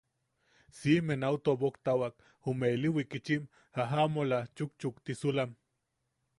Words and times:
Siʼime 0.77 1.15
nau 1.23 1.35
toboktawak 1.45 2.13
jume 2.47 2.67
ili 2.75 2.89
wikitchim 2.95 3.43
jajamola 3.77 4.39
chukchuktisulam. 4.55 5.51